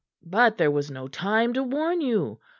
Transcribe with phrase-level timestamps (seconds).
[0.25, 2.39] But there was no time to warn you.